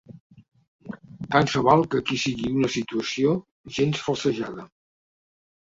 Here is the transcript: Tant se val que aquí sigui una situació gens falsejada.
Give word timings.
Tant 1.35 1.51
se 1.51 1.61
val 1.67 1.85
que 1.91 2.01
aquí 2.03 2.17
sigui 2.23 2.49
una 2.61 2.71
situació 2.77 3.35
gens 3.79 4.03
falsejada. 4.09 4.71